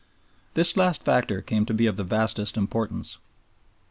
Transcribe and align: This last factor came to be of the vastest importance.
This 0.55 0.75
last 0.75 1.03
factor 1.03 1.43
came 1.43 1.63
to 1.67 1.75
be 1.75 1.85
of 1.85 1.95
the 1.95 2.03
vastest 2.03 2.57
importance. 2.57 3.19